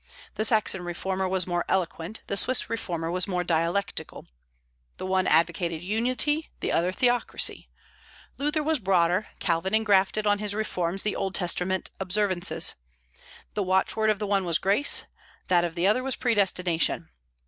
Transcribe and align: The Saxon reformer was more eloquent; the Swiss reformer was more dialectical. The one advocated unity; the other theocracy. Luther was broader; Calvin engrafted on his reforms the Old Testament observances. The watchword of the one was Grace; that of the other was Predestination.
The 0.33 0.45
Saxon 0.45 0.81
reformer 0.81 1.27
was 1.29 1.45
more 1.45 1.63
eloquent; 1.69 2.23
the 2.25 2.35
Swiss 2.35 2.71
reformer 2.71 3.11
was 3.11 3.27
more 3.27 3.43
dialectical. 3.43 4.25
The 4.97 5.05
one 5.05 5.27
advocated 5.27 5.83
unity; 5.83 6.49
the 6.59 6.71
other 6.71 6.91
theocracy. 6.91 7.69
Luther 8.39 8.63
was 8.63 8.79
broader; 8.79 9.27
Calvin 9.37 9.75
engrafted 9.75 10.25
on 10.25 10.39
his 10.39 10.55
reforms 10.55 11.03
the 11.03 11.15
Old 11.15 11.35
Testament 11.35 11.91
observances. 11.99 12.73
The 13.53 13.61
watchword 13.61 14.09
of 14.09 14.17
the 14.17 14.25
one 14.25 14.43
was 14.43 14.57
Grace; 14.57 15.03
that 15.49 15.63
of 15.63 15.75
the 15.75 15.85
other 15.85 16.01
was 16.01 16.15
Predestination. 16.15 17.09